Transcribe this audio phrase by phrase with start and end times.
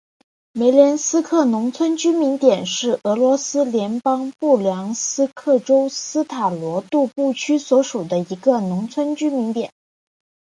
[0.53, 9.71] 梅连斯克农村居民点是俄罗斯联邦布良斯克州斯塔罗杜布区所属的一个农村居民点。